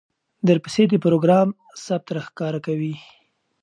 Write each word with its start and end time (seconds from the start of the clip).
درپسې 0.47 0.83
د 0.89 0.93
پروګرام 1.03 1.47
ثبت 1.85 2.07
راښکاره 2.15 2.59
کوي، 2.67 2.93